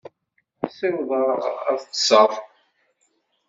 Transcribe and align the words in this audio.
Ssiwḍeɣ 0.69 1.27
ad 1.71 1.79
ṭṭseɣ. 1.87 2.31